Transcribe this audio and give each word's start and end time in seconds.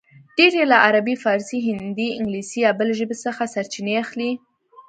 ډېر 0.37 0.51
یې 0.59 0.65
له 0.71 0.77
عربي، 0.85 1.15
فارسي، 1.23 1.59
هندي، 1.67 2.07
انګلیسي 2.19 2.59
یا 2.65 2.71
بلې 2.79 2.93
ژبې 2.99 3.15
څخه 3.25 3.51
سرچینې 3.53 3.93
اخلي 4.03 4.31